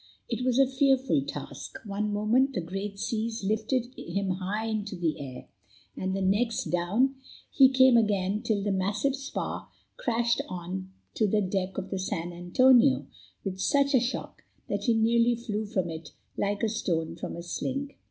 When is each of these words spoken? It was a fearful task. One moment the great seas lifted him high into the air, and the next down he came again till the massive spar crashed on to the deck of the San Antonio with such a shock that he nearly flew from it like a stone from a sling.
It 0.27 0.43
was 0.43 0.57
a 0.57 0.65
fearful 0.65 1.21
task. 1.27 1.77
One 1.85 2.11
moment 2.11 2.53
the 2.53 2.59
great 2.61 2.97
seas 2.97 3.43
lifted 3.43 3.93
him 3.95 4.31
high 4.31 4.65
into 4.65 4.95
the 4.95 5.19
air, 5.19 5.47
and 5.95 6.15
the 6.15 6.23
next 6.23 6.71
down 6.71 7.17
he 7.51 7.69
came 7.69 7.95
again 7.97 8.41
till 8.41 8.63
the 8.63 8.71
massive 8.71 9.15
spar 9.15 9.69
crashed 9.97 10.41
on 10.49 10.91
to 11.13 11.27
the 11.27 11.39
deck 11.41 11.77
of 11.77 11.91
the 11.91 11.99
San 11.99 12.33
Antonio 12.33 13.05
with 13.43 13.59
such 13.61 13.93
a 13.93 13.99
shock 13.99 14.41
that 14.67 14.85
he 14.85 14.95
nearly 14.95 15.35
flew 15.35 15.67
from 15.67 15.91
it 15.91 16.13
like 16.35 16.63
a 16.63 16.67
stone 16.69 17.15
from 17.15 17.35
a 17.35 17.43
sling. 17.43 17.93